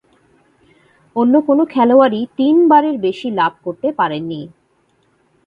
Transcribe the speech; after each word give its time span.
অন্য 1.15 1.33
কোন 1.47 1.59
খেলোয়াড়ই 1.65 2.21
তিনবারের 2.37 2.95
বেশি 2.97 3.27
লাভ 3.31 3.53
করতে 3.63 3.87
পারেননি। 3.91 4.41